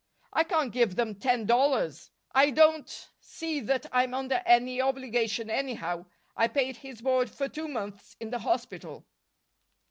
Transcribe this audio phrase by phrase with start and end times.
[0.33, 2.09] "I can't give them ten dollars.
[2.31, 6.07] I don't see that I'm under any obligation, anyhow.
[6.35, 9.05] I paid his board for two months in the hospital."